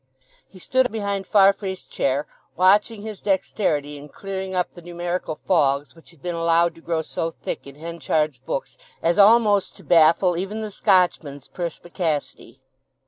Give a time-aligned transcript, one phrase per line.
[0.47, 6.09] He stood behind Farfrae's chair, watching his dexterity in clearing up the numerical fogs which
[6.09, 10.61] had been allowed to grow so thick in Henchard's books as almost to baffle even
[10.61, 12.63] the Scotchman's perspicacity.